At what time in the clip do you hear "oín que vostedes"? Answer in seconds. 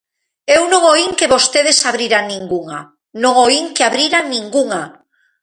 0.93-1.79